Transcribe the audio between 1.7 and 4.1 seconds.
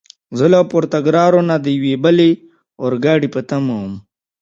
یوې بلې اورګاډي په تمه ووم.